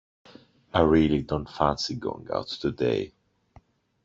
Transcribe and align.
I 0.73 0.79
really 0.79 1.21
don't 1.21 1.47
fancy 1.47 1.93
going 1.93 2.27
out 2.33 2.47
today. 2.47 3.13